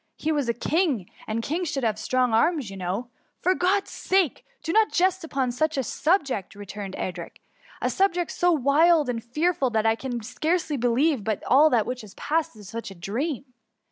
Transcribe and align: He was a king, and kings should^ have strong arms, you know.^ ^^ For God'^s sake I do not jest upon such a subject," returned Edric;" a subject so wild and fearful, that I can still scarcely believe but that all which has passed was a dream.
He 0.17 0.31
was 0.31 0.49
a 0.49 0.55
king, 0.55 1.11
and 1.27 1.43
kings 1.43 1.71
should^ 1.71 1.83
have 1.83 1.99
strong 1.99 2.33
arms, 2.33 2.71
you 2.71 2.75
know.^ 2.77 3.05
^^ 3.09 3.09
For 3.39 3.53
God'^s 3.53 3.89
sake 3.89 4.43
I 4.47 4.51
do 4.63 4.73
not 4.73 4.91
jest 4.91 5.23
upon 5.23 5.51
such 5.51 5.77
a 5.77 5.83
subject," 5.83 6.55
returned 6.55 6.95
Edric;" 6.97 7.39
a 7.83 7.89
subject 7.91 8.31
so 8.31 8.51
wild 8.51 9.09
and 9.09 9.23
fearful, 9.23 9.69
that 9.69 9.85
I 9.85 9.93
can 9.93 10.13
still 10.23 10.33
scarcely 10.33 10.75
believe 10.75 11.23
but 11.23 11.41
that 11.41 11.47
all 11.47 11.69
which 11.83 12.01
has 12.01 12.15
passed 12.15 12.55
was 12.55 12.73
a 12.73 12.81
dream. 12.95 13.53